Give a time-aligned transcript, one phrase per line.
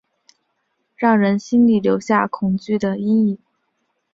[0.97, 3.37] 让人心里留下恐惧的阴影